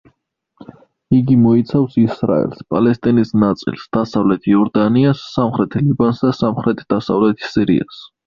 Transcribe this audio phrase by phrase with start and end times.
[1.15, 8.01] იგი მოიცავს ისრაელს, პალესტინის ნაწილს, დასავლეთ იორდანიას, სამხრეთ ლიბანს და სამხრეთ-დასავლეთ სირიას.